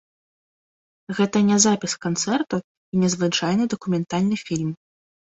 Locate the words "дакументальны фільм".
3.75-4.71